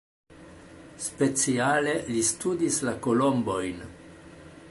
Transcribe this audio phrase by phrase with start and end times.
[1.07, 3.87] Speciale li studis la kolombojn.